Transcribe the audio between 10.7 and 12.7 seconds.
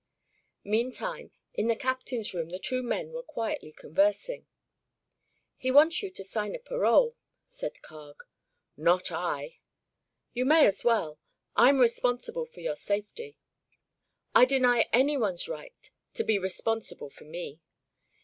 well. I'm responsible for